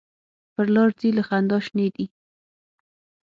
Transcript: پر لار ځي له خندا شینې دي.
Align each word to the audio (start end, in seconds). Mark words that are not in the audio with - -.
پر 0.53 0.65
لار 0.75 0.89
ځي 0.99 1.09
له 1.17 1.23
خندا 1.27 1.57
شینې 1.65 1.87
دي. 1.95 2.05